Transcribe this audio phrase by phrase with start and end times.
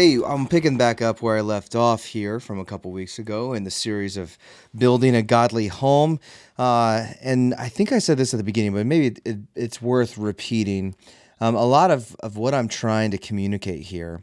[0.00, 3.52] Hey, I'm picking back up where I left off here from a couple weeks ago
[3.52, 4.38] in the series of
[4.74, 6.20] building a godly home.
[6.56, 9.82] Uh, and I think I said this at the beginning, but maybe it, it, it's
[9.82, 10.94] worth repeating.
[11.38, 14.22] Um, a lot of, of what I'm trying to communicate here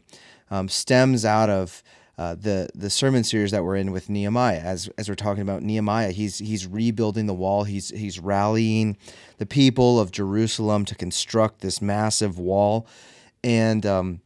[0.50, 1.84] um, stems out of
[2.18, 4.58] uh, the the sermon series that we're in with Nehemiah.
[4.58, 7.62] As as we're talking about Nehemiah, he's he's rebuilding the wall.
[7.62, 8.96] He's he's rallying
[9.36, 12.88] the people of Jerusalem to construct this massive wall,
[13.44, 14.20] and um,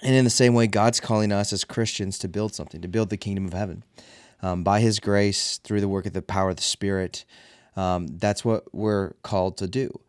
[0.00, 3.10] and in the same way, God's calling us as Christians to build something, to build
[3.10, 3.84] the kingdom of heaven.
[4.40, 7.24] Um, by His grace, through the work of the power of the Spirit,
[7.76, 10.00] um, that's what we're called to do.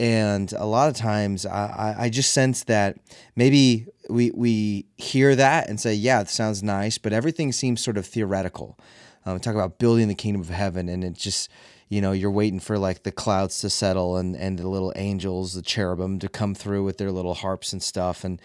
[0.00, 2.98] And a lot of times, I, I just sense that
[3.34, 7.96] maybe we, we hear that and say, yeah, it sounds nice, but everything seems sort
[7.96, 8.78] of theoretical.
[9.26, 11.50] Um, talk about building the kingdom of heaven, and it just,
[11.88, 15.54] you know, you're waiting for like the clouds to settle and, and the little angels,
[15.54, 18.22] the cherubim, to come through with their little harps and stuff.
[18.22, 18.40] And,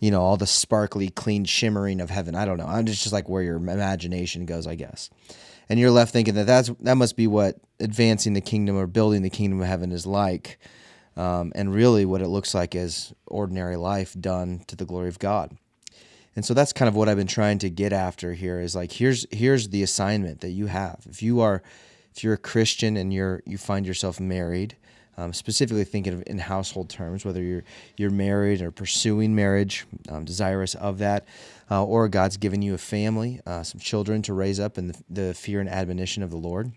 [0.00, 2.34] you know, all the sparkly, clean shimmering of heaven.
[2.34, 2.66] I don't know.
[2.66, 5.10] I'm just, just like where your imagination goes, I guess.
[5.68, 9.22] And you're left thinking that that's, that must be what advancing the kingdom or building
[9.22, 10.58] the kingdom of heaven is like.
[11.16, 15.18] Um, and really, what it looks like is ordinary life done to the glory of
[15.18, 15.56] God.
[16.36, 18.92] And so that's kind of what I've been trying to get after here is like
[18.92, 21.06] here's here's the assignment that you have.
[21.08, 21.62] If you are
[22.14, 24.76] if you're a Christian and you're you find yourself married,
[25.16, 27.64] um, specifically thinking of in household terms, whether you're
[27.96, 31.26] you're married or pursuing marriage, um, desirous of that,
[31.70, 35.02] uh, or God's given you a family, uh, some children to raise up in the,
[35.08, 36.72] the, fear and admonition of the Lord,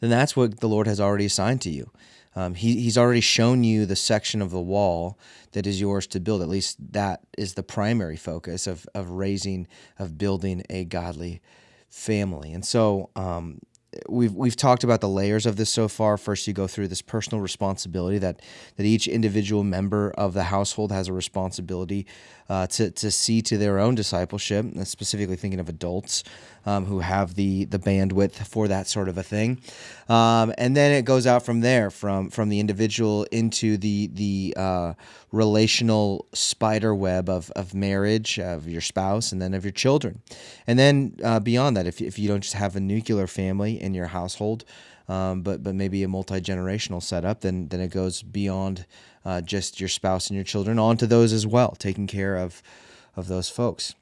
[0.00, 1.90] then that's what the Lord has already assigned to you.
[2.36, 5.18] Um, he, he's already shown you the section of the wall
[5.52, 6.42] that is yours to build.
[6.42, 9.68] At least that is the primary focus of, of raising,
[9.98, 11.40] of building a godly
[11.88, 12.52] family.
[12.52, 13.60] And so, um,
[14.08, 16.16] we've we've talked about the layers of this so far.
[16.16, 18.40] First, you go through this personal responsibility that
[18.76, 22.06] that each individual member of the household has a responsibility
[22.48, 24.66] uh, to to see to their own discipleship.
[24.84, 26.24] Specifically, thinking of adults
[26.66, 29.60] um, who have the the bandwidth for that sort of a thing,
[30.08, 34.54] um, and then it goes out from there, from from the individual into the the
[34.56, 34.94] uh,
[35.32, 40.20] relational spider web of of marriage, of your spouse, and then of your children,
[40.66, 43.94] and then uh, beyond that, if if you don't just have a nuclear family in
[43.94, 44.64] your household.
[45.08, 48.86] Um, but but maybe a multi generational setup, then then it goes beyond
[49.24, 52.62] uh, just your spouse and your children onto those as well, taking care of
[53.16, 53.94] of those folks.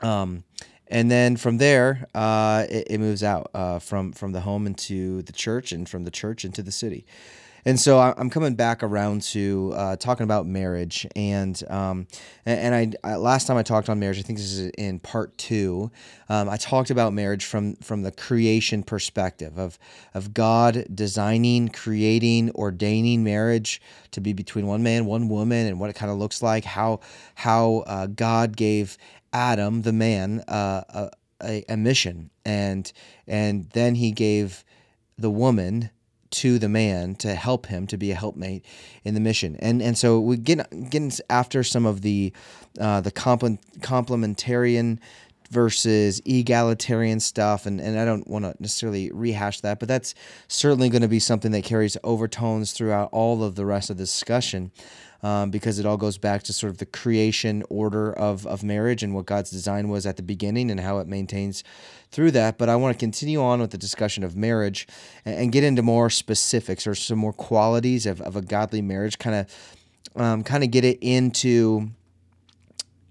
[0.00, 0.44] Um,
[0.88, 5.22] and then from there, uh, it, it, moves out uh, from from the home into
[5.22, 7.06] the church, and from the church into the city.
[7.64, 12.08] And so I'm coming back around to uh, talking about marriage, and um,
[12.44, 15.38] and I, I, last time I talked on marriage, I think this is in part
[15.38, 15.92] two.
[16.28, 19.78] Um, I talked about marriage from from the creation perspective of
[20.12, 23.80] of God designing, creating, ordaining marriage
[24.10, 26.64] to be between one man, one woman, and what it kind of looks like.
[26.64, 26.98] How
[27.36, 28.98] how uh, God gave
[29.32, 32.92] Adam, the man, uh, a, a mission, and
[33.28, 34.64] and then He gave
[35.16, 35.90] the woman
[36.32, 38.64] to the man to help him to be a helpmate
[39.04, 39.56] in the mission.
[39.60, 42.32] And and so we get getting after some of the
[42.80, 44.98] uh, the complementarian
[45.50, 50.14] versus egalitarian stuff and, and I don't want to necessarily rehash that, but that's
[50.48, 54.04] certainly going to be something that carries overtones throughout all of the rest of the
[54.04, 54.72] discussion
[55.22, 59.02] um, because it all goes back to sort of the creation order of, of marriage
[59.02, 61.62] and what God's design was at the beginning and how it maintains
[62.10, 62.58] through that.
[62.58, 64.86] But I want to continue on with the discussion of marriage
[65.24, 69.18] and, and get into more specifics or some more qualities of, of a godly marriage,
[69.18, 69.76] kind of
[70.14, 71.90] um, kind of get it into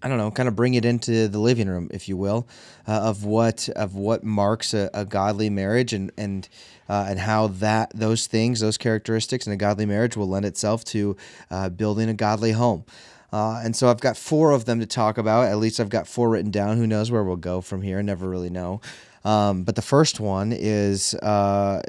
[0.04, 2.48] I don't know, kind of bring it into the living room, if you will,
[2.88, 6.48] uh, of what of what marks a, a godly marriage and and
[6.90, 10.84] uh, and how that those things, those characteristics in a godly marriage will lend itself
[10.86, 11.16] to
[11.50, 12.84] uh, building a godly home.
[13.32, 15.48] Uh, and so I've got four of them to talk about.
[15.48, 16.78] At least I've got four written down.
[16.78, 18.02] Who knows where we'll go from here?
[18.04, 18.82] Never really know.
[19.24, 21.82] Um, but the first one is uh,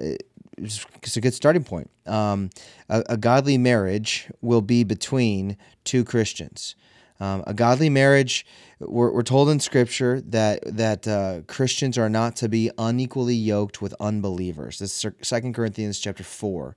[0.59, 1.91] it's a good starting point.
[2.07, 2.51] Um,
[2.89, 6.75] a, a, godly marriage will be between two Christians.
[7.23, 8.45] Um, a godly marriage,
[8.81, 13.81] we're, we're told in Scripture that that uh, Christians are not to be unequally yoked
[13.81, 14.81] with unbelievers.
[14.81, 16.75] This is Second Corinthians chapter four.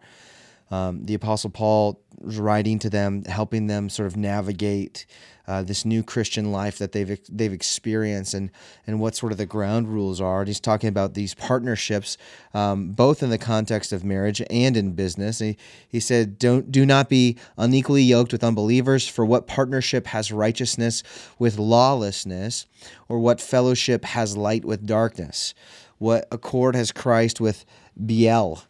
[0.72, 5.06] Um, the Apostle Paul writing to them, helping them sort of navigate
[5.48, 8.50] uh, this new Christian life that they've they've experienced and
[8.88, 10.40] and what sort of the ground rules are.
[10.40, 12.18] And he's talking about these partnerships,
[12.54, 15.40] um, both in the context of marriage and in business.
[15.40, 15.58] He,
[15.88, 19.08] he said, "Don't do not be unequally yoked with unbelievers.
[19.08, 21.04] For what partnership has righteousness
[21.38, 22.66] with lawlessness,
[23.08, 25.54] or what fellowship has light with darkness?
[26.00, 27.66] What accord has Christ with
[28.04, 28.64] Belial?"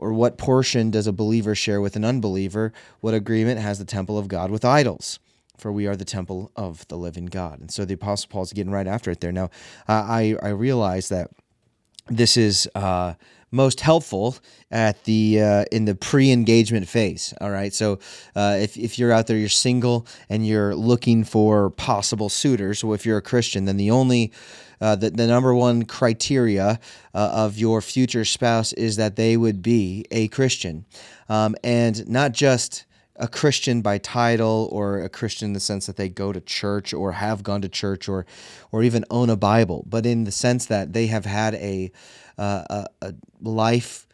[0.00, 2.72] Or what portion does a believer share with an unbeliever?
[3.00, 5.18] What agreement has the temple of God with idols?
[5.58, 7.60] For we are the temple of the living God.
[7.60, 9.30] And so the Apostle Paul's getting right after it there.
[9.30, 9.50] Now,
[9.86, 11.30] uh, I, I realize that
[12.08, 13.12] this is uh,
[13.50, 14.36] most helpful
[14.70, 17.34] at the uh, in the pre-engagement phase.
[17.40, 17.98] All right, so
[18.36, 22.78] uh, if if you're out there, you're single and you're looking for possible suitors.
[22.78, 24.32] So if you're a Christian, then the only
[24.80, 26.80] uh, the, the number one criteria
[27.14, 30.86] uh, of your future spouse is that they would be a Christian.
[31.28, 32.86] Um, and not just
[33.20, 36.92] a Christian by title or a Christian in the sense that they go to church
[36.92, 38.26] or have gone to church or
[38.72, 41.92] or even own a Bible, but in the sense that they have had a
[42.38, 44.06] uh, a, a, life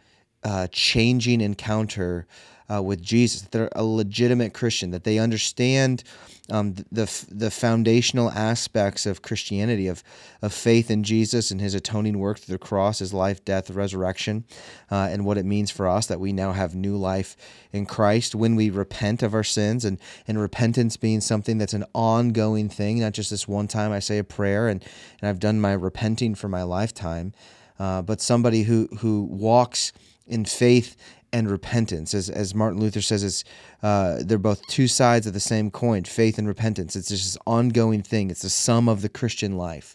[0.42, 2.26] uh, changing encounter
[2.68, 3.42] uh, with Jesus.
[3.42, 4.90] They're a legitimate Christian.
[4.90, 6.02] That they understand
[6.50, 10.02] um, the the foundational aspects of Christianity, of
[10.42, 14.44] of faith in Jesus and His atoning work through the cross, His life, death, resurrection,
[14.90, 17.36] uh, and what it means for us that we now have new life
[17.72, 21.84] in Christ when we repent of our sins, and and repentance being something that's an
[21.94, 24.84] ongoing thing, not just this one time I say a prayer and
[25.20, 27.32] and I've done my repenting for my lifetime,
[27.78, 29.92] uh, but somebody who who walks
[30.26, 30.96] in faith
[31.36, 32.14] and repentance.
[32.14, 33.44] As, as Martin Luther says, it's,
[33.82, 36.96] uh, they're both two sides of the same coin faith and repentance.
[36.96, 39.94] It's just this ongoing thing, it's the sum of the Christian life.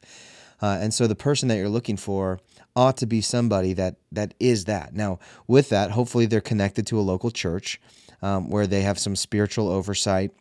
[0.61, 2.39] Uh, and so the person that you're looking for
[2.75, 4.93] ought to be somebody that that is that.
[4.93, 5.17] Now,
[5.47, 7.81] with that, hopefully they're connected to a local church
[8.21, 10.31] um, where they have some spiritual oversight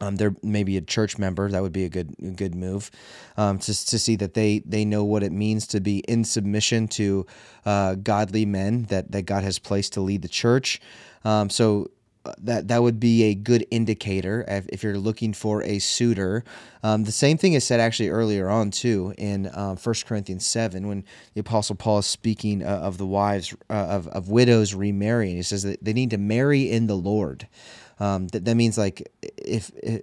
[0.00, 1.50] um, they're maybe a church member.
[1.50, 2.90] That would be a good a good move
[3.36, 6.88] um, to, to see that they they know what it means to be in submission
[6.88, 7.26] to
[7.64, 10.80] uh, godly men that that God has placed to lead the church.
[11.24, 11.90] Um, so
[12.26, 16.44] uh, that that would be a good indicator if, if you're looking for a suitor.
[16.82, 20.88] Um, the same thing is said actually earlier on too in uh, 1 Corinthians seven
[20.88, 21.04] when
[21.34, 25.36] the apostle Paul is speaking uh, of the wives uh, of of widows remarrying.
[25.36, 27.48] He says that they need to marry in the Lord.
[27.98, 30.02] Um, that, that means like if, if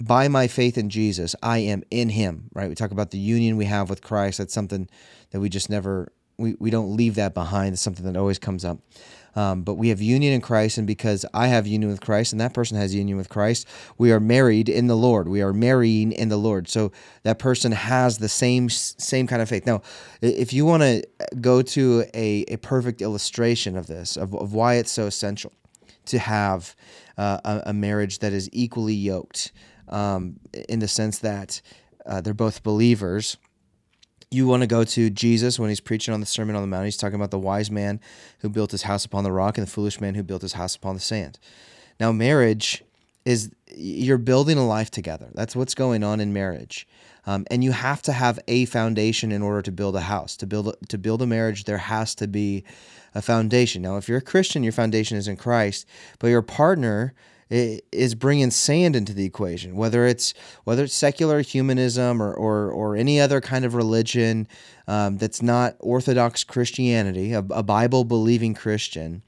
[0.00, 2.68] by my faith in Jesus, I am in him, right?
[2.68, 4.38] We talk about the union we have with Christ.
[4.38, 4.88] That's something
[5.30, 7.74] that we just never, we, we don't leave that behind.
[7.74, 8.78] It's something that always comes up.
[9.34, 12.40] Um, but we have union in Christ, and because I have union with Christ and
[12.40, 13.66] that person has union with Christ,
[13.96, 15.26] we are married in the Lord.
[15.26, 16.68] We are marrying in the Lord.
[16.68, 19.64] So that person has the same same kind of faith.
[19.64, 19.80] Now,
[20.20, 21.02] if you want to
[21.40, 25.52] go to a, a perfect illustration of this, of, of why it's so essential,
[26.06, 26.74] to have
[27.16, 29.52] uh, a, a, marriage that is equally yoked
[29.88, 31.60] um, in the sense that
[32.06, 33.36] uh, they're both believers.
[34.30, 36.86] You want to go to Jesus when he's preaching on the Sermon on the Mount.
[36.86, 38.00] He's talking about the wise man
[38.40, 40.74] who built his house upon the rock and the foolish man who built his house
[40.74, 41.38] upon the sand.
[42.00, 42.82] Now, marriage
[43.24, 45.28] is you're building a life together.
[45.34, 46.86] That's what's going on in marriage.
[47.26, 50.36] Um, and you have to have a foundation in order to build a house.
[50.38, 52.64] To build to build a marriage, there has to be
[53.14, 53.82] a foundation.
[53.82, 55.86] Now, if you're a Christian, your foundation is in Christ,
[56.18, 57.14] but your partner
[57.52, 60.32] is bringing sand into the equation, whether it's
[60.64, 64.48] whether it's secular humanism or or, or any other kind of religion
[64.88, 69.22] um, that's not Orthodox Christianity, a, a Bible believing Christian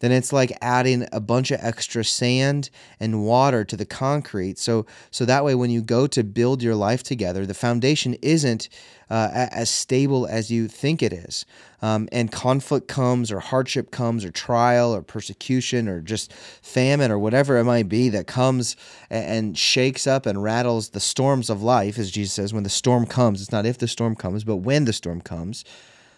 [0.00, 4.58] then it's like adding a bunch of extra sand and water to the concrete.
[4.58, 8.68] So so that way when you go to build your life together, the foundation isn't
[9.10, 11.46] uh, as stable as you think it is.
[11.80, 17.18] Um, and conflict comes, or hardship comes, or trial, or persecution, or just famine, or
[17.18, 18.76] whatever it might be that comes
[19.08, 23.06] and shakes up and rattles the storms of life, as Jesus says, when the storm
[23.06, 23.40] comes.
[23.40, 25.64] It's not if the storm comes, but when the storm comes.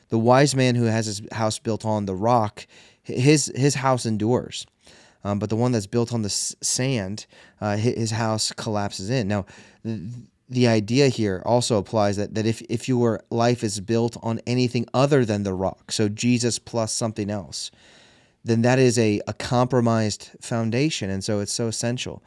[0.08, 2.66] The wise man who has his house built on the rock
[3.10, 4.66] his his house endures.
[5.24, 7.26] um, but the one that's built on the sand,
[7.60, 9.28] uh, his house collapses in.
[9.28, 9.44] Now,
[10.48, 14.86] the idea here also applies that, that if, if your life is built on anything
[14.94, 17.70] other than the rock, so Jesus plus something else,
[18.44, 21.10] then that is a, a compromised foundation.
[21.10, 22.22] And so it's so essential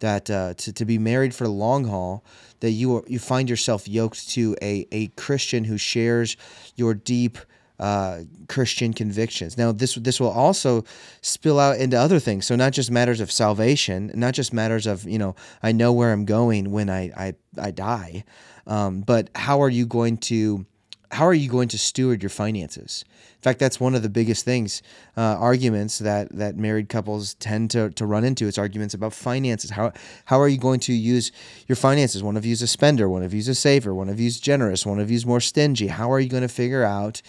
[0.00, 2.24] that uh, to, to be married for the long haul,
[2.60, 6.36] that you, are, you find yourself yoked to a, a Christian who shares
[6.76, 7.38] your deep
[7.78, 9.58] uh, Christian convictions.
[9.58, 10.84] Now, this this will also
[11.22, 12.46] spill out into other things.
[12.46, 16.12] So not just matters of salvation, not just matters of you know I know where
[16.12, 18.24] I'm going when I I, I die,
[18.66, 20.66] um, but how are you going to
[21.14, 23.04] how are you going to steward your finances?
[23.36, 24.82] In fact, that's one of the biggest things,
[25.16, 28.48] uh, arguments that, that married couples tend to, to run into.
[28.48, 29.70] It's arguments about finances.
[29.70, 29.92] How,
[30.24, 31.30] how are you going to use
[31.68, 32.22] your finances?
[32.22, 34.26] One of you is a spender, one of you is a saver, one of you
[34.26, 35.88] is generous, one of you is more stingy.
[35.88, 37.22] How are you going to figure out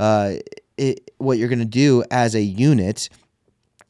[0.00, 0.36] uh,
[0.78, 3.10] it, what you're going to do as a unit,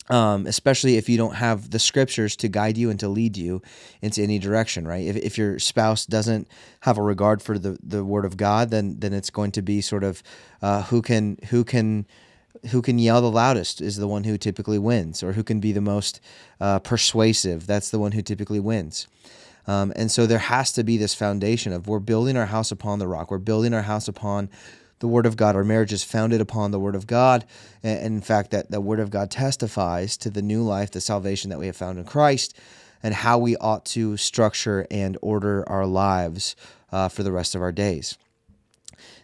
[0.09, 3.63] um, especially if you don't have the scriptures to guide you and to lead you
[4.03, 5.07] into any direction, right?
[5.07, 6.49] If, if your spouse doesn't
[6.81, 9.81] have a regard for the, the word of God, then then it's going to be
[9.81, 10.21] sort of
[10.61, 12.07] uh, who can who can
[12.73, 15.71] who can yell the loudest is the one who typically wins, or who can be
[15.71, 16.21] the most
[16.61, 17.69] uh, persuasive.
[17.69, 19.07] That's the one who typically wins.
[19.69, 22.99] Um, and so there has to be this foundation of we're building our house upon
[22.99, 23.31] the rock.
[23.31, 24.51] We're building our house upon
[25.01, 25.57] the Word of God.
[25.57, 27.45] Our marriage is founded upon the Word of God.
[27.83, 31.51] And in fact, that the Word of God testifies to the new life, the salvation
[31.51, 32.57] that we have found in Christ,
[33.03, 36.55] and how we ought to structure and order our lives
[36.93, 38.17] uh, for the rest of our days.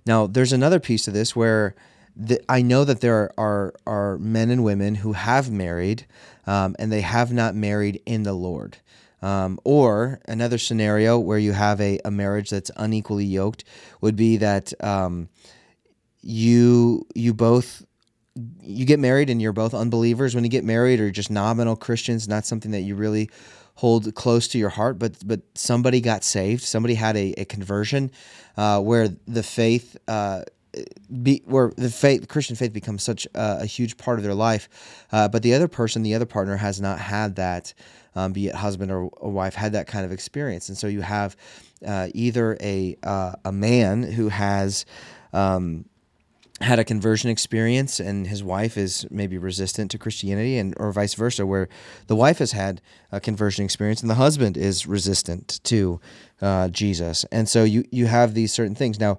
[0.06, 1.74] Now, there's another piece to this where
[2.16, 6.06] the, I know that there are, are men and women who have married
[6.46, 8.78] um, and they have not married in the Lord.
[9.22, 13.64] Um, or another scenario where you have a, a marriage that's unequally yoked
[14.00, 15.28] would be that um,
[16.26, 17.84] you you both
[18.60, 20.34] you get married and you're both unbelievers.
[20.34, 23.30] When you get married or just nominal Christians, not something that you really
[23.76, 28.10] hold close to your heart, but but somebody got saved, somebody had a, a conversion
[28.56, 30.42] uh, where the faith uh,
[31.22, 34.68] be where the faith Christian faith becomes such a, a huge part of their life,
[35.12, 37.72] uh, but the other person, the other partner, has not had that,
[38.16, 41.02] um, be it husband or, or wife, had that kind of experience, and so you
[41.02, 41.36] have
[41.86, 44.84] uh, either a uh, a man who has
[45.32, 45.84] um,
[46.60, 51.12] had a conversion experience and his wife is maybe resistant to Christianity and or vice
[51.14, 51.68] versa where
[52.06, 52.80] the wife has had
[53.12, 56.00] a conversion experience and the husband is resistant to
[56.40, 57.24] uh, Jesus.
[57.30, 58.98] And so you you have these certain things.
[58.98, 59.18] Now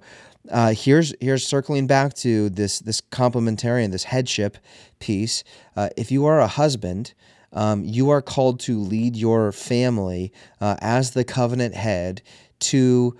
[0.50, 4.58] uh, here's here's circling back to this this complementarian this headship
[4.98, 5.44] piece.
[5.76, 7.14] Uh, if you are a husband
[7.52, 12.20] um, you are called to lead your family uh, as the covenant head
[12.60, 13.16] to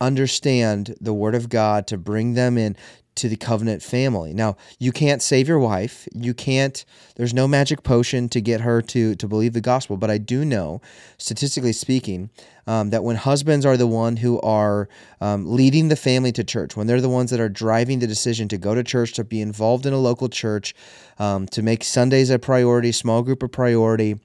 [0.00, 2.76] understand the word of God to bring them in
[3.14, 4.32] to the covenant family.
[4.32, 6.08] Now, you can't save your wife.
[6.14, 6.84] You can't
[7.16, 10.44] there's no magic potion to get her to to believe the gospel, but I do
[10.44, 10.80] know
[11.18, 12.30] statistically speaking
[12.66, 14.88] um, that when husbands are the one who are
[15.20, 18.48] um, leading the family to church, when they're the ones that are driving the decision
[18.48, 20.74] to go to church, to be involved in a local church,
[21.18, 24.20] um, to make Sundays a priority, small group a priority,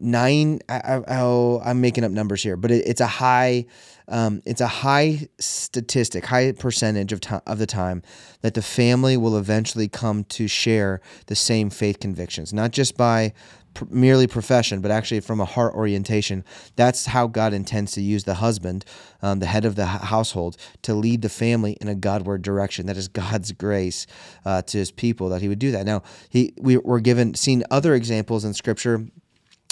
[0.00, 3.66] nine I, I, oh, I'm making up numbers here, but it, it's a high
[4.08, 8.02] um, it's a high statistic, high percentage of time of the time
[8.40, 13.34] that the family will eventually come to share the same faith convictions, not just by
[13.74, 16.42] pr- merely profession, but actually from a heart orientation.
[16.76, 18.84] That's how God intends to use the husband,
[19.20, 22.86] um, the head of the household, to lead the family in a Godward direction.
[22.86, 24.06] That is God's grace
[24.44, 25.84] uh, to His people that He would do that.
[25.84, 29.06] Now, He we, we're given seen other examples in Scripture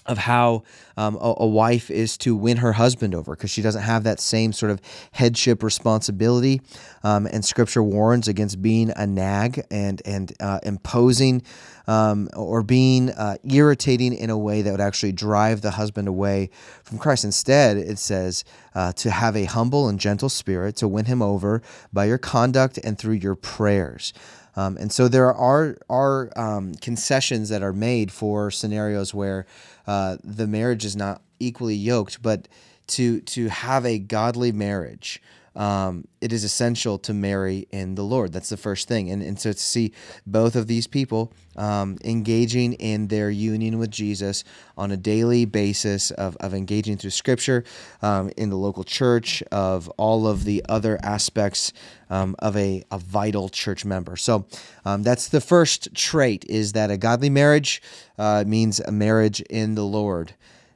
[0.07, 0.63] of how
[0.97, 4.21] um, a, a, wife is to win her husband over because she doesn't have that
[4.21, 4.81] same sort of
[5.13, 6.63] headship responsibility.
[7.03, 11.43] Um, and Scripture warns against being a nag and and uh, imposing
[11.87, 16.51] um, or being uh, irritating in a way that would actually drive the husband away
[16.83, 17.25] from Christ.
[17.25, 18.45] Instead, it says
[18.75, 22.79] uh, to have a humble and gentle spirit to win him over by your conduct
[22.79, 24.13] and through your prayers.
[24.57, 29.47] Um, and so there are are um, concessions that are made for scenarios where
[29.87, 32.49] uh, the marriage is not equally yoked, but
[32.89, 35.21] to to have a godly marriage
[35.57, 38.33] um, it is essential to marry in the Lord.
[38.33, 39.11] That's the first thing.
[39.11, 39.93] And, and so to see
[40.27, 44.45] both of these people um, engaging in their union with Jesus
[44.77, 47.65] on a daily basis of, of engaging through Scripture
[48.03, 51.73] um, in the local church, of all of the other aspects
[52.11, 54.17] um, of a, a vital church member.
[54.17, 54.47] So
[54.85, 57.83] um, that's the first trait is that a godly marriage
[58.19, 60.35] uh, means a marriage in the Lord.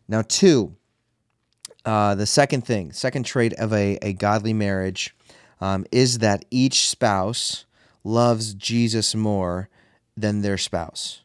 [0.08, 0.74] Now, two,
[1.90, 5.12] uh, the second thing, second trait of a, a godly marriage
[5.60, 7.64] um, is that each spouse
[8.04, 9.68] loves Jesus more
[10.16, 11.22] than their spouse.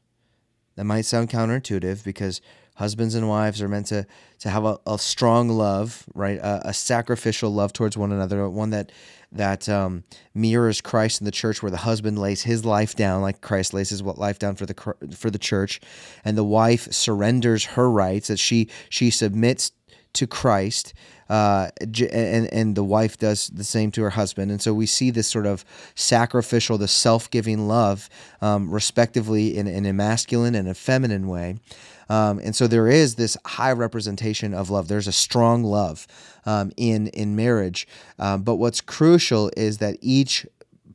[0.76, 2.42] That might sound counterintuitive because
[2.78, 4.08] husbands and wives are meant to
[4.40, 6.40] to have a, a strong love, right?
[6.40, 8.92] A, a, sacrificial love towards one another, one that
[9.32, 10.04] that um,
[10.34, 13.90] mirrors Christ in the church, where the husband lays his life down, like Christ lays
[13.90, 15.80] his life down for the for the church,
[16.24, 19.72] and the wife surrenders her rights, that she she submits
[20.16, 20.94] to Christ,
[21.30, 25.12] uh, and and the wife does the same to her husband, and so we see
[25.12, 25.64] this sort of
[25.96, 28.10] sacrificial, the self giving love,
[28.42, 31.58] um, respectively, in, in a masculine and a feminine way.
[32.10, 34.88] Um, and so there is this high representation of love.
[34.88, 36.08] There's a strong love
[36.46, 37.88] um, in in marriage.
[38.20, 40.46] Um, but what's crucial is that each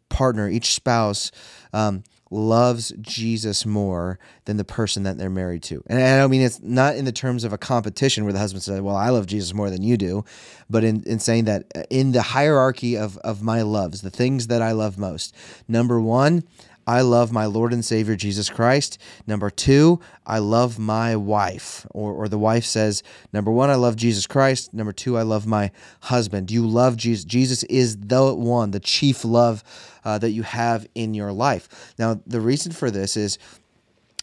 [0.08, 1.32] partner, each spouse,
[1.72, 5.82] um, loves Jesus more than the person that they're married to.
[5.88, 8.62] And I don't mean it's not in the terms of a competition where the husband
[8.62, 10.25] says, Well, I love Jesus more than you do,
[10.68, 14.46] but in, in saying that uh, in the hierarchy of, of my loves, the things
[14.46, 15.34] that I love most,
[15.66, 16.44] number one,
[16.87, 18.99] I love my Lord and Savior Jesus Christ.
[19.26, 21.87] Number two, I love my wife.
[21.90, 24.75] Or, or the wife says, number one, I love Jesus Christ.
[24.75, 25.70] Number two, I love my
[26.02, 26.50] husband.
[26.50, 27.25] You love Jesus?
[27.25, 29.62] Jesus is the one, the chief love
[30.04, 31.94] uh, that you have in your life.
[31.99, 33.38] Now, the reason for this is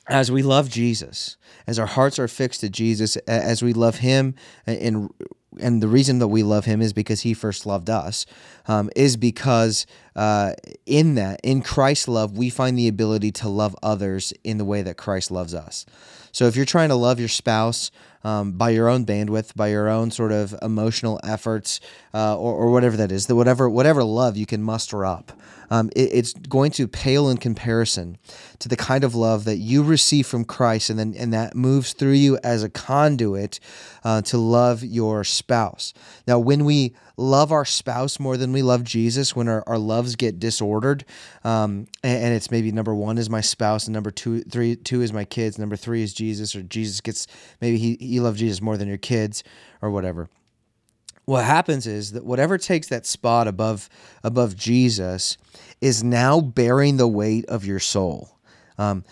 [0.10, 1.38] as we love Jesus,
[1.68, 4.36] as our hearts are fixed to Jesus, as we love Him
[4.66, 5.10] and
[5.60, 8.26] and the reason that we love him is because he first loved us,
[8.68, 9.86] um, is because
[10.16, 10.54] uh,
[10.86, 14.82] in that, in Christ's love, we find the ability to love others in the way
[14.82, 15.86] that Christ loves us.
[16.32, 17.92] So if you're trying to love your spouse
[18.24, 21.80] um, by your own bandwidth, by your own sort of emotional efforts,
[22.14, 25.32] uh, or, or, whatever that is, that whatever whatever love you can muster up,
[25.70, 28.18] um, it, it's going to pale in comparison
[28.60, 31.94] to the kind of love that you receive from Christ, and then and that moves
[31.94, 33.60] through you as a conduit
[34.04, 35.94] uh, to love your spouse.
[36.28, 40.16] Now, when we love our spouse more than we love Jesus, when our, our loves
[40.16, 41.04] get disordered,
[41.44, 45.02] um, and, and, it's maybe number one is my spouse, and number two, three, two
[45.02, 47.28] is my kids, number three is Jesus, or Jesus gets
[47.60, 49.44] maybe he you love Jesus more than your kids,
[49.82, 50.30] or whatever.
[51.26, 53.90] What happens is that whatever takes that spot above
[54.24, 55.38] above Jesus
[55.82, 58.38] is now bearing the weight of your soul,
[58.78, 59.04] um,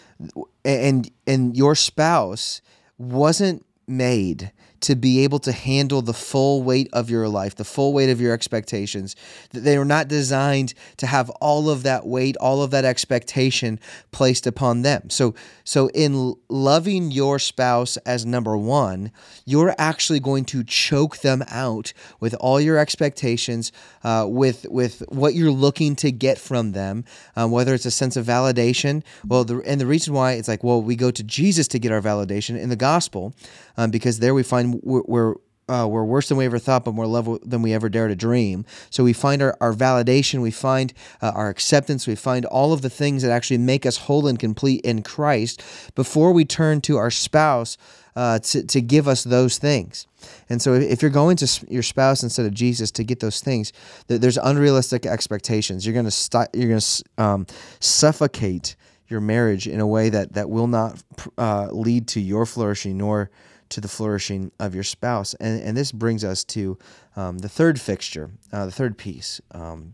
[0.64, 2.62] and and your spouse
[2.98, 4.52] wasn't made
[4.86, 8.22] to be able to handle the full weight of your life, the full weight of
[8.22, 9.16] your expectations.
[9.52, 13.80] They are not designed to have all of that weight, all of that expectation
[14.12, 15.10] placed upon them.
[15.10, 15.34] So,
[15.64, 19.12] so in loving your spouse as number one,
[19.44, 23.72] you're actually going to choke them out with all your expectations,
[24.04, 27.06] uh, with with what you're looking to get from them,
[27.36, 29.04] um, whether it's a sense of validation.
[29.26, 31.92] Well, the, and the reason why it's like, well, we go to Jesus to get
[31.92, 33.34] our validation in the gospel,
[33.78, 35.36] um, because there we find we're, we're
[35.68, 38.16] uh, we're worse than we ever thought, but more level than we ever dare to
[38.16, 38.66] dream.
[38.90, 42.82] So we find our, our validation, we find uh, our acceptance, we find all of
[42.82, 45.64] the things that actually make us whole and complete in Christ
[45.96, 47.78] before we turn to our spouse
[48.16, 50.08] uh, to, to give us those things.
[50.50, 53.74] And so if you're going to your spouse instead of Jesus to get those things,
[54.08, 55.86] there's unrealistic expectations.
[55.86, 57.48] You're going to st- you're going to um,
[57.80, 58.76] suffocate
[59.08, 61.04] your marriage in a way that that will not
[61.38, 63.30] uh, lead to your flourishing nor
[63.70, 65.34] to the flourishing of your spouse.
[65.36, 66.78] And, and this brings us to
[67.16, 69.94] um, the third fixture, uh, the third piece, um,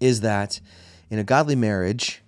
[0.00, 0.60] is that
[1.10, 2.22] in a godly marriage,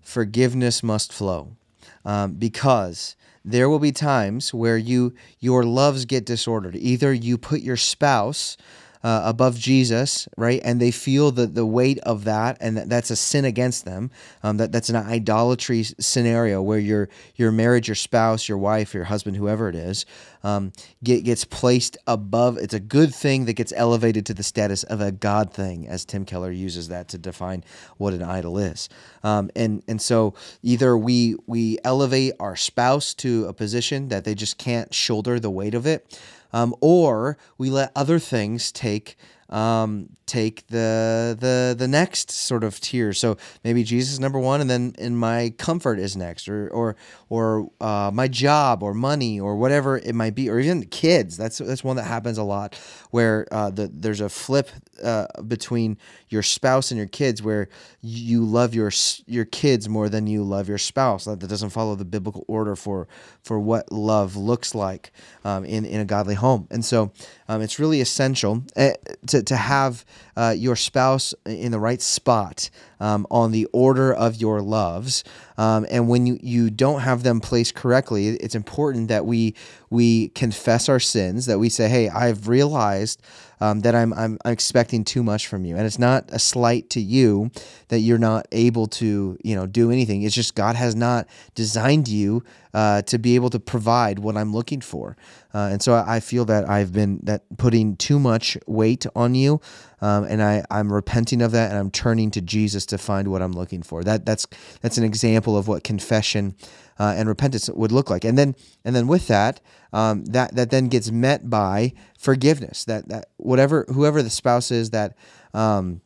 [0.00, 1.56] forgiveness must flow
[2.04, 6.76] um, because there will be times where you your loves get disordered.
[6.76, 8.56] Either you put your spouse
[9.02, 10.60] uh, above Jesus, right?
[10.64, 14.10] And they feel the, the weight of that, and that, that's a sin against them.
[14.42, 19.04] Um, that that's an idolatry scenario where your your marriage, your spouse, your wife, your
[19.04, 20.04] husband, whoever it is,
[20.42, 22.58] um, get, gets placed above.
[22.58, 26.04] It's a good thing that gets elevated to the status of a God thing, as
[26.04, 27.64] Tim Keller uses that to define
[27.96, 28.88] what an idol is.
[29.22, 34.34] Um, and and so either we we elevate our spouse to a position that they
[34.34, 36.18] just can't shoulder the weight of it
[36.52, 39.16] um, or we let other things take
[39.48, 43.12] um, take the the the next sort of tier.
[43.12, 46.96] So maybe Jesus is number one, and then in my comfort is next, or or
[47.28, 51.36] or uh, my job, or money, or whatever it might be, or even kids.
[51.36, 52.78] That's that's one that happens a lot,
[53.10, 54.68] where uh, the, there's a flip
[55.02, 55.96] uh, between
[56.28, 57.68] your spouse and your kids, where
[58.02, 58.92] you love your
[59.26, 61.24] your kids more than you love your spouse.
[61.24, 63.08] That, that doesn't follow the biblical order for
[63.42, 65.10] for what love looks like
[65.44, 67.12] um, in in a godly home, and so
[67.48, 68.90] um, it's really essential uh,
[69.38, 70.04] to to have
[70.36, 72.70] uh, your spouse in the right spot
[73.00, 75.24] um, on the order of your loves.
[75.56, 79.54] Um, and when you, you don't have them placed correctly, it's important that we
[79.90, 83.22] we confess our sins, that we say, "Hey, I've realized
[83.60, 86.90] um, that I'm, I'm I'm expecting too much from you," and it's not a slight
[86.90, 87.50] to you
[87.88, 90.22] that you're not able to you know do anything.
[90.22, 92.42] It's just God has not designed you
[92.74, 95.16] uh, to be able to provide what I'm looking for.
[95.54, 99.60] Uh, and so I feel that I've been that putting too much weight on you,
[100.00, 103.42] um, and I I'm repenting of that, and I'm turning to Jesus to find what
[103.42, 104.04] I'm looking for.
[104.04, 104.46] That that's
[104.80, 106.54] that's an example of what confession
[106.98, 108.24] uh, and repentance would look like.
[108.24, 109.60] And then and then with that,
[109.92, 112.84] um, that that then gets met by forgiveness.
[112.84, 115.16] That that whatever whoever the spouse is that.
[115.54, 116.02] Um,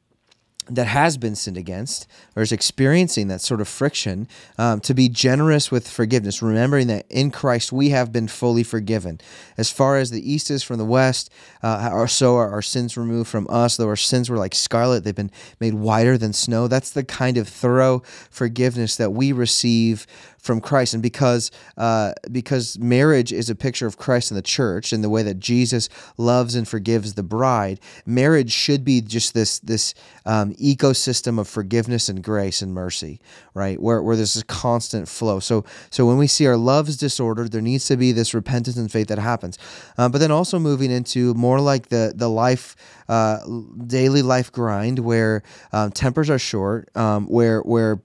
[0.69, 5.09] that has been sinned against or is experiencing that sort of friction um, to be
[5.09, 9.21] generous with forgiveness remembering that in christ we have been fully forgiven.
[9.59, 11.31] As far as the east is from the west
[11.63, 15.15] uh, so are our sins removed from us though our sins were like scarlet they've
[15.15, 16.69] been made whiter than snow.
[16.69, 20.07] That's the kind of thorough forgiveness that we receive
[20.43, 24.93] from Christ, and because uh, because marriage is a picture of Christ and the church,
[24.93, 29.61] and the way that Jesus loves and forgives the bride, marriage should be just this
[29.61, 29.95] this
[30.27, 33.21] um, ecosystem of forgiveness and grace and mercy,
[33.55, 33.81] right?
[33.81, 35.39] Where where there's a constant flow.
[35.39, 38.91] So so when we see our loves disordered, there needs to be this repentance and
[38.91, 39.59] faith that happens,
[39.97, 42.75] uh, but then also moving into more like the the life
[43.09, 43.39] uh,
[43.87, 48.01] daily life grind where um, tempers are short, um, where where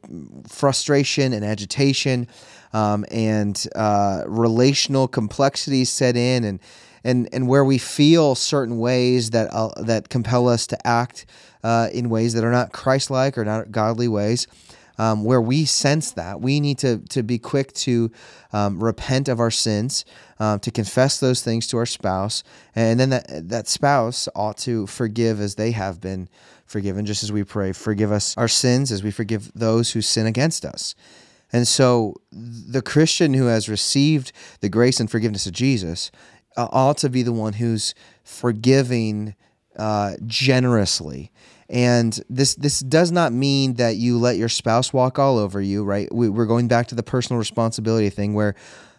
[0.47, 2.26] frustration and agitation
[2.73, 6.59] um, and uh, relational complexities set in, and
[7.03, 11.25] and and where we feel certain ways that uh, that compel us to act
[11.63, 14.47] uh, in ways that are not Christ-like or not godly ways
[14.97, 18.11] um, where we sense that, we need to, to be quick to
[18.53, 20.05] um, repent of our sins,
[20.39, 22.43] um, to confess those things to our spouse,
[22.75, 26.27] and then that, that spouse ought to forgive as they have been
[26.65, 30.25] forgiven, just as we pray, forgive us our sins as we forgive those who sin
[30.25, 30.95] against us.
[31.53, 34.31] And so the Christian who has received
[34.61, 36.11] the grace and forgiveness of Jesus
[36.55, 39.35] uh, ought to be the one who's forgiving
[39.77, 41.31] uh, generously
[41.69, 45.83] and this this does not mean that you let your spouse walk all over you,
[45.83, 46.13] right?
[46.13, 48.55] We, are going back to the personal responsibility thing where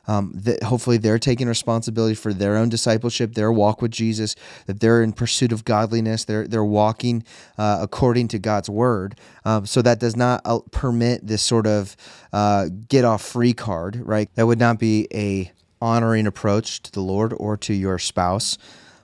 [0.09, 4.35] um, that hopefully they're taking responsibility for their own discipleship, their walk with Jesus,
[4.66, 7.23] that they're in pursuit of godliness, they're they're walking
[7.59, 9.16] uh, according to God's word.
[9.44, 11.97] Um, so that does not uh, permit this sort of
[12.33, 14.29] uh, get off free card, right?
[14.35, 18.59] That would not be a honoring approach to the Lord or to your spouse.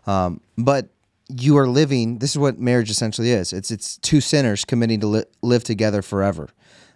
[0.07, 0.89] Um, but
[1.29, 2.19] you are living.
[2.19, 3.53] This is what marriage essentially is.
[3.53, 6.49] It's it's two sinners committing to li- live together forever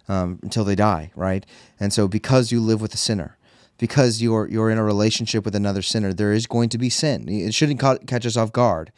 [0.07, 1.45] um, until they die, right?
[1.79, 3.37] And so, because you live with a sinner,
[3.79, 7.27] because you're you're in a relationship with another sinner, there is going to be sin.
[7.27, 8.91] It shouldn't ca- catch us off guard.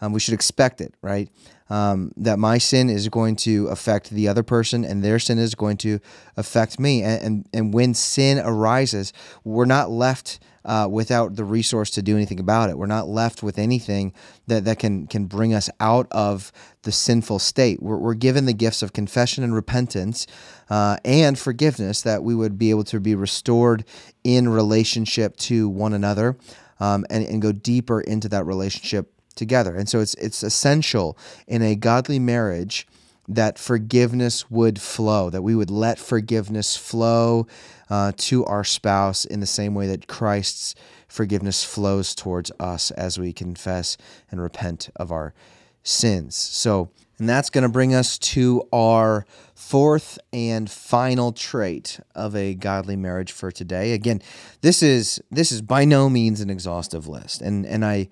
[0.00, 1.28] Um, we should expect it, right?
[1.68, 5.54] Um, that my sin is going to affect the other person, and their sin is
[5.54, 5.98] going to
[6.36, 7.02] affect me.
[7.02, 9.12] And and, and when sin arises,
[9.44, 12.76] we're not left uh, without the resource to do anything about it.
[12.76, 14.12] We're not left with anything
[14.46, 16.52] that, that can, can bring us out of
[16.82, 17.82] the sinful state.
[17.82, 20.26] We're, we're given the gifts of confession and repentance
[20.68, 23.84] uh, and forgiveness that we would be able to be restored
[24.22, 26.36] in relationship to one another
[26.80, 29.74] um, and, and go deeper into that relationship together.
[29.74, 32.86] And so it's, it's essential in a godly marriage
[33.28, 37.46] that forgiveness would flow, that we would let forgiveness flow
[37.90, 40.74] uh, to our spouse in the same way that Christ's
[41.08, 43.96] forgiveness flows towards us as we confess
[44.30, 45.34] and repent of our
[45.82, 46.36] sins.
[46.36, 52.54] So, and that's going to bring us to our fourth and final trait of a
[52.54, 53.92] godly marriage for today.
[53.92, 54.22] Again,
[54.60, 58.08] this is this is by no means an exhaustive list, and and I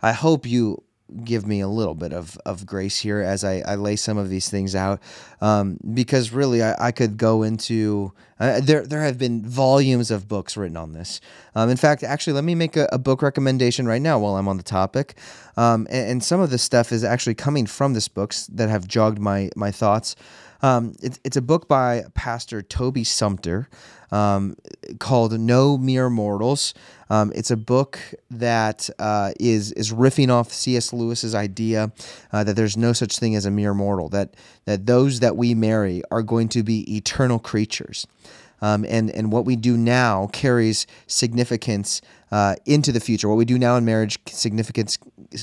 [0.00, 0.82] I hope you
[1.24, 4.28] give me a little bit of, of grace here as I, I lay some of
[4.28, 5.00] these things out.
[5.40, 10.28] Um, because really I, I could go into uh, there there have been volumes of
[10.28, 11.20] books written on this.
[11.54, 14.48] Um, in fact actually let me make a, a, book recommendation right now while I'm
[14.48, 15.16] on the topic.
[15.56, 18.86] Um, and, and, some of this stuff is actually coming from this books that have
[18.86, 20.16] jogged my my thoughts.
[20.62, 23.68] Um, it, it's a book by Pastor Toby Sumpter
[24.10, 24.56] um,
[24.98, 26.74] called No Mere Mortals.
[27.08, 27.98] Um, it's a book
[28.30, 30.92] that uh, is is riffing off C.S.
[30.92, 31.92] Lewis's idea
[32.32, 34.08] uh, that there's no such thing as a mere mortal.
[34.08, 38.06] That that those that we marry are going to be eternal creatures.
[38.62, 43.28] Um, and and what we do now carries significance uh, into the future.
[43.28, 44.98] What we do now in marriage significance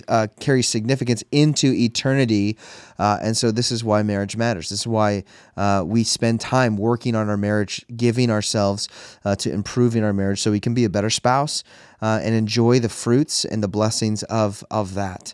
[0.07, 2.57] uh, carries significance into eternity,
[2.99, 4.69] uh, and so this is why marriage matters.
[4.69, 5.23] This is why
[5.57, 8.87] uh, we spend time working on our marriage, giving ourselves
[9.25, 11.63] uh, to improving our marriage, so we can be a better spouse
[12.01, 15.33] uh, and enjoy the fruits and the blessings of of that.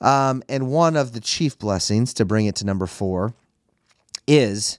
[0.00, 3.34] Um, and one of the chief blessings, to bring it to number four,
[4.26, 4.78] is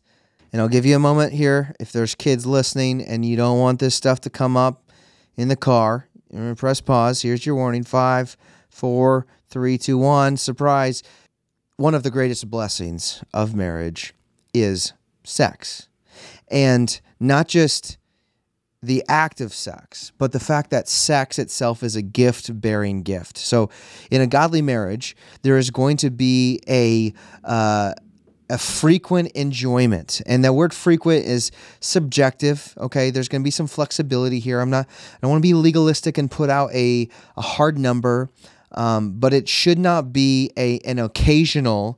[0.51, 3.79] And I'll give you a moment here if there's kids listening and you don't want
[3.79, 4.91] this stuff to come up
[5.38, 6.07] in the car.
[6.55, 7.21] Press pause.
[7.21, 8.37] Here's your warning: five,
[8.69, 10.37] four, three, two, one.
[10.37, 11.03] Surprise!
[11.77, 14.13] One of the greatest blessings of marriage
[14.53, 15.87] is sex,
[16.49, 17.97] and not just
[18.83, 23.37] the act of sex, but the fact that sex itself is a gift bearing gift.
[23.37, 23.69] So,
[24.09, 27.13] in a godly marriage, there is going to be a
[27.43, 27.93] uh,
[28.51, 32.73] a frequent enjoyment, and that word "frequent" is subjective.
[32.77, 34.59] Okay, there's going to be some flexibility here.
[34.59, 34.87] I'm not.
[34.87, 38.29] I don't want to be legalistic and put out a a hard number,
[38.73, 41.97] um, but it should not be a an occasional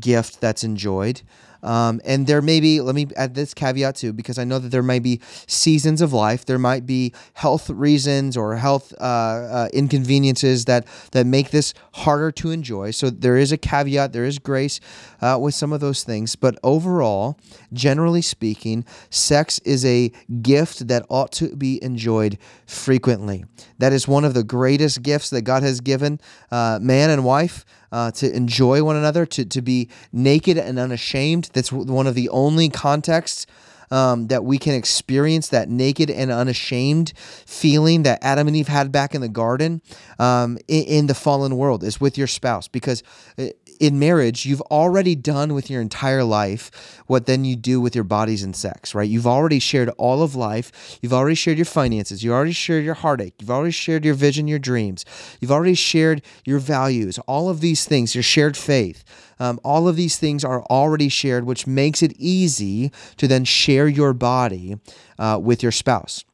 [0.00, 1.22] gift that's enjoyed.
[1.62, 4.70] Um, and there may be, let me add this caveat too, because I know that
[4.70, 6.44] there may be seasons of life.
[6.44, 12.30] There might be health reasons or health uh, uh, inconveniences that, that make this harder
[12.32, 12.90] to enjoy.
[12.92, 14.80] So there is a caveat, there is grace
[15.20, 16.36] uh, with some of those things.
[16.36, 17.38] But overall,
[17.72, 23.44] generally speaking, sex is a gift that ought to be enjoyed frequently.
[23.78, 27.64] That is one of the greatest gifts that God has given uh, man and wife
[27.92, 31.50] uh, to enjoy one another, to, to be naked and unashamed.
[31.52, 33.46] That's one of the only contexts
[33.90, 38.92] um, that we can experience that naked and unashamed feeling that Adam and Eve had
[38.92, 39.82] back in the garden
[40.18, 43.02] um, in, in, the fallen world is with your spouse because
[43.38, 43.46] uh,
[43.80, 48.04] in marriage, you've already done with your entire life what then you do with your
[48.04, 49.08] bodies and sex, right?
[49.08, 50.98] You've already shared all of life.
[51.00, 52.22] You've already shared your finances.
[52.22, 53.34] You already shared your heartache.
[53.38, 55.04] You've already shared your vision, your dreams.
[55.40, 57.18] You've already shared your values.
[57.20, 59.04] All of these things, your shared faith.
[59.40, 63.88] Um, all of these things are already shared, which makes it easy to then share
[63.88, 64.76] your body
[65.18, 66.24] uh, with your spouse.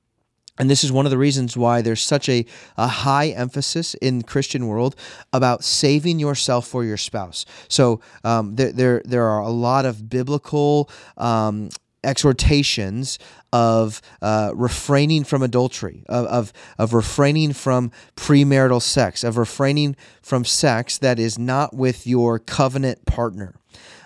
[0.59, 4.23] And this is one of the reasons why there's such a, a high emphasis in
[4.23, 4.95] Christian world
[5.33, 7.45] about saving yourself for your spouse.
[7.69, 11.71] So um, there, there, there are a lot of biblical um,
[12.05, 13.19] exhortations
[13.53, 20.45] of uh, refraining from adultery, of, of, of refraining from premarital sex, of refraining from
[20.45, 23.55] sex that is not with your covenant partner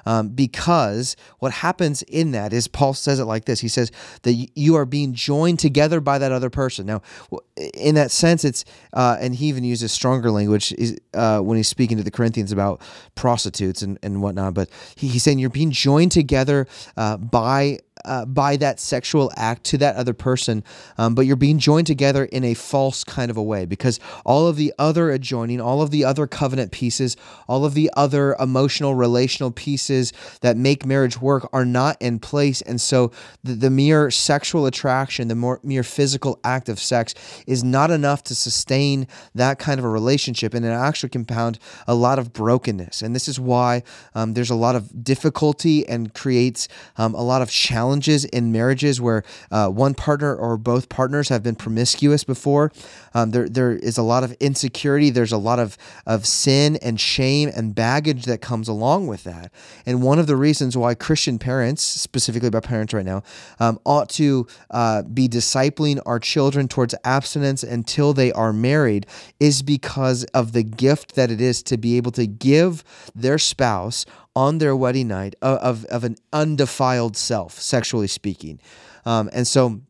[0.09, 3.92] um, because what happens in that is Paul says it like this he says
[4.23, 6.87] that you are being joined together by that other person.
[6.87, 7.03] Now,
[7.75, 10.73] in that sense, it's, uh, and he even uses stronger language
[11.12, 12.81] uh, when he's speaking to the Corinthians about
[13.16, 16.66] prostitutes and, and whatnot, but he, he's saying you're being joined together
[16.97, 20.64] uh, by uh, by that sexual act to that other person,
[20.97, 24.47] um, but you're being joined together in a false kind of a way because all
[24.47, 27.16] of the other adjoining, all of the other covenant pieces,
[27.47, 32.62] all of the other emotional, relational pieces that make marriage work are not in place.
[32.62, 33.12] And so
[33.44, 37.14] the, the mere sexual attraction, the more, mere physical act of sex
[37.47, 40.55] is not enough to sustain that kind of a relationship.
[40.55, 43.03] And it actually compound a lot of brokenness.
[43.03, 43.83] And this is why
[44.14, 48.52] um, there's a lot of difficulty and creates um, a lot of challenge challenges in
[48.52, 52.70] marriages where uh, one partner or both partners have been promiscuous before.
[53.14, 55.11] Um, there, there is a lot of insecurity.
[55.11, 59.52] There's a lot of, of sin and shame and baggage that comes along with that.
[59.84, 63.22] And one of the reasons why Christian parents, specifically about parents right now,
[63.58, 69.06] um, ought to uh, be discipling our children towards abstinence until they are married
[69.40, 72.84] is because of the gift that it is to be able to give
[73.14, 74.06] their spouse
[74.38, 78.61] on their wedding night of, of, of an undefiled self, sexually speaking.
[79.05, 79.81] Um, and so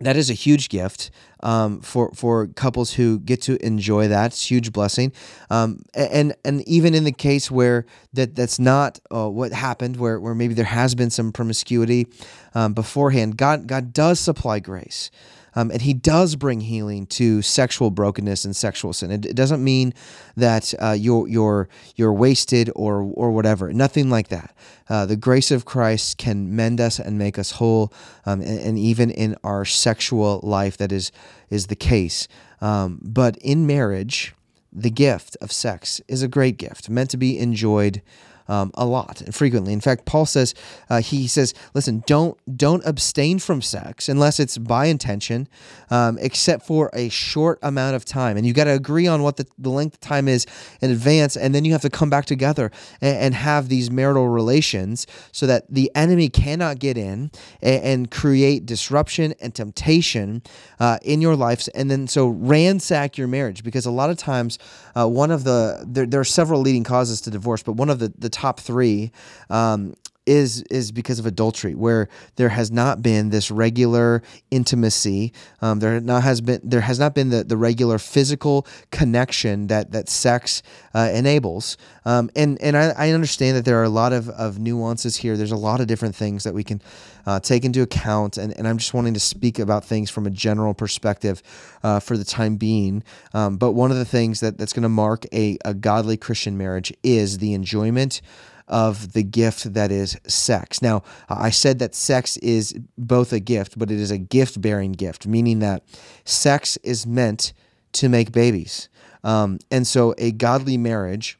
[0.00, 1.10] that is a huge gift
[1.42, 4.26] um, for for couples who get to enjoy that.
[4.26, 5.12] It's a huge blessing.
[5.48, 10.20] Um, and and even in the case where that that's not uh, what happened, where
[10.20, 12.06] where maybe there has been some promiscuity
[12.54, 15.10] um, beforehand, God God does supply grace.
[15.56, 19.10] Um, and he does bring healing to sexual brokenness and sexual sin.
[19.10, 19.94] It, it doesn't mean
[20.36, 23.72] that uh, you're you're you're wasted or or whatever.
[23.72, 24.54] Nothing like that.
[24.88, 27.92] Uh, the grace of Christ can mend us and make us whole,
[28.24, 31.10] um, and, and, even in our sexual life, that is
[31.50, 32.28] is the case.
[32.60, 34.34] Um, but in marriage,
[34.72, 38.02] the gift of sex is a great gift, meant to be enjoyed
[38.48, 39.72] um, a lot and frequently.
[39.72, 40.54] In fact, Paul says
[40.88, 45.48] uh, he says, "Listen, don't don't abstain from sex unless it's by intention,
[45.90, 48.36] um, except for a short amount of time.
[48.36, 50.46] And you got to agree on what the, the length of time is
[50.80, 54.28] in advance, and then you have to come back together and, and have these marital
[54.28, 57.30] relations so that the enemy cannot get in
[57.62, 60.42] and, and create disruption and temptation
[60.80, 64.58] uh, in your lives, and then so ransack your marriage because a lot of times
[64.94, 67.98] uh, one of the there, there are several leading causes to divorce, but one of
[67.98, 69.10] the the top three.
[69.48, 69.94] Um,
[70.26, 75.32] is is because of adultery, where there has not been this regular intimacy.
[75.62, 79.92] Um, there not has been there has not been the, the regular physical connection that
[79.92, 80.62] that sex
[80.94, 81.76] uh, enables.
[82.04, 85.36] Um, and and I, I understand that there are a lot of, of nuances here.
[85.36, 86.82] There's a lot of different things that we can
[87.26, 90.30] uh, take into account, and, and I'm just wanting to speak about things from a
[90.30, 91.42] general perspective
[91.82, 93.02] uh, for the time being.
[93.34, 96.56] Um, but one of the things that, that's going to mark a, a godly Christian
[96.56, 98.20] marriage is the enjoyment
[98.68, 100.82] of the gift that is sex.
[100.82, 104.92] Now, I said that sex is both a gift, but it is a gift bearing
[104.92, 105.84] gift, meaning that
[106.24, 107.52] sex is meant
[107.92, 108.88] to make babies.
[109.24, 111.38] Um, and so a godly marriage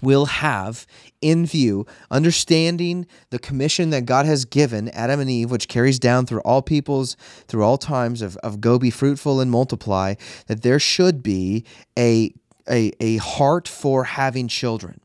[0.00, 0.86] will have
[1.20, 6.26] in view understanding the commission that God has given Adam and Eve, which carries down
[6.26, 10.14] through all peoples, through all times of, of go be fruitful and multiply,
[10.46, 11.64] that there should be
[11.98, 12.32] a,
[12.68, 15.01] a, a heart for having children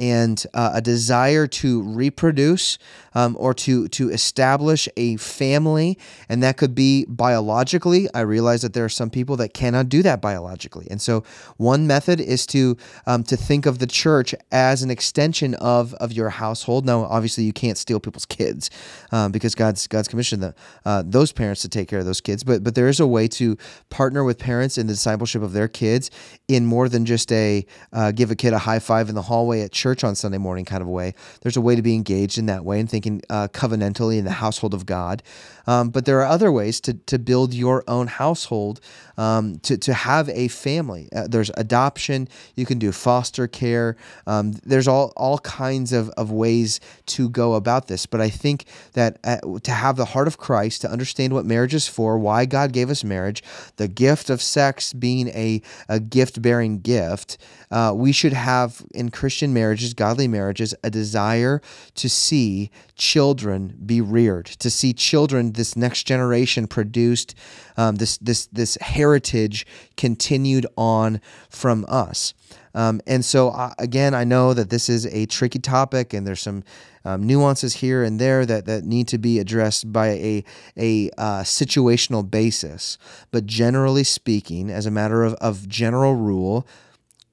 [0.00, 2.78] and uh, a desire to reproduce
[3.14, 8.08] um, or to to establish a family, and that could be biologically.
[8.14, 11.22] I realize that there are some people that cannot do that biologically, and so
[11.58, 16.12] one method is to um, to think of the church as an extension of of
[16.12, 16.86] your household.
[16.86, 18.70] Now, obviously, you can't steal people's kids
[19.12, 22.64] um, because God's God's commissioned uh, those parents to take care of those kids, but
[22.64, 23.58] but there is a way to
[23.90, 26.10] partner with parents in the discipleship of their kids
[26.48, 29.60] in more than just a uh, give a kid a high five in the hallway
[29.60, 31.14] at church on Sunday morning kind of a way.
[31.42, 34.30] There's a way to be engaged in that way and thinking uh, covenantally in the
[34.32, 35.22] household of God.
[35.66, 38.80] Um, but there are other ways to, to build your own household,
[39.16, 41.08] um, to, to have a family.
[41.14, 43.96] Uh, there's adoption, you can do foster care.
[44.26, 48.06] Um, there's all, all kinds of, of ways to go about this.
[48.06, 51.74] But I think that uh, to have the heart of Christ, to understand what marriage
[51.74, 53.42] is for, why God gave us marriage,
[53.76, 57.38] the gift of sex being a, a gift bearing gift,
[57.70, 61.60] uh, we should have in Christian marriages, godly marriages, a desire
[61.94, 67.34] to see children be reared, to see children, this next generation produced,
[67.76, 69.66] um, this this this heritage
[69.96, 72.34] continued on from us.
[72.74, 76.42] Um, and so uh, again, I know that this is a tricky topic, and there's
[76.42, 76.62] some
[77.04, 80.44] um, nuances here and there that, that need to be addressed by a
[80.76, 82.98] a uh, situational basis.
[83.30, 86.66] But generally speaking, as a matter of, of general rule,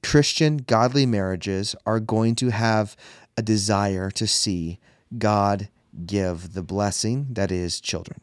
[0.08, 2.96] Christian godly marriages are going to have
[3.36, 4.80] a desire to see
[5.17, 5.67] God
[6.06, 8.22] give the blessing that is children.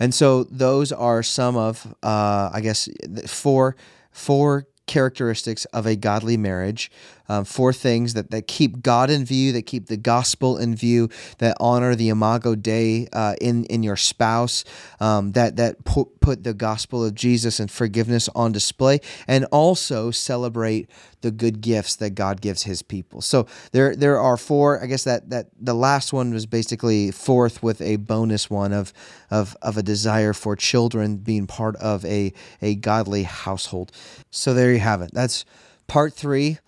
[0.00, 2.88] And so those are some of, uh, I guess,
[3.24, 3.76] four
[4.10, 6.90] four characteristics of a godly marriage
[7.28, 11.08] um, four things that, that keep God in view, that keep the gospel in view,
[11.38, 14.64] that honor the imago Dei uh, in in your spouse,
[15.00, 20.10] um, that that put, put the gospel of Jesus and forgiveness on display, and also
[20.10, 23.20] celebrate the good gifts that God gives His people.
[23.20, 24.82] So there there are four.
[24.82, 28.92] I guess that that the last one was basically fourth with a bonus one of
[29.30, 33.92] of of a desire for children being part of a a godly household.
[34.30, 35.10] So there you have it.
[35.12, 35.44] That's
[35.86, 36.58] part three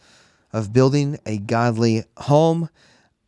[0.55, 2.71] of building a godly home.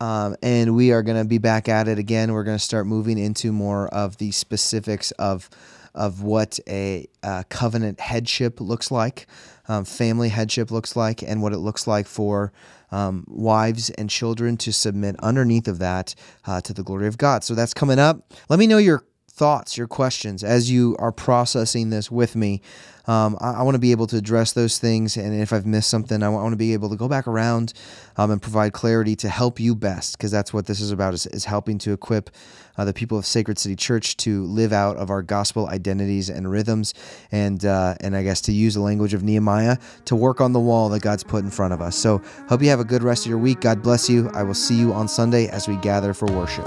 [0.01, 2.33] Um, and we are going to be back at it again.
[2.33, 5.51] We're going to start moving into more of the specifics of
[5.95, 9.27] of what a, a covenant headship looks like,
[9.67, 12.53] um, family headship looks like, and what it looks like for
[12.91, 16.15] um, wives and children to submit underneath of that
[16.47, 17.43] uh, to the glory of God.
[17.45, 18.31] So that's coming up.
[18.51, 19.05] Let me know your
[19.37, 22.63] thoughts, your questions as you are processing this with me.
[23.07, 25.91] Um, I, I want to be able to address those things, and if I've missed
[25.91, 27.73] something, I want to be able to go back around
[28.17, 31.27] um, and provide clarity to help you best, because that's what this is about: is,
[31.27, 32.31] is helping to equip
[32.77, 36.51] uh, the people of Sacred City Church to live out of our gospel identities and
[36.51, 36.95] rhythms,
[37.31, 40.61] and uh, and I guess to use the language of Nehemiah to work on the
[40.61, 41.95] wall that God's put in front of us.
[41.95, 43.61] So, hope you have a good rest of your week.
[43.61, 44.31] God bless you.
[44.31, 46.67] I will see you on Sunday as we gather for worship.